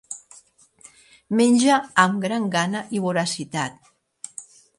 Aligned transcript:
Menja 1.41 1.77
amb 2.05 2.25
gran 2.25 2.49
gana 2.57 2.83
i 2.99 3.03
voracitat. 3.05 3.79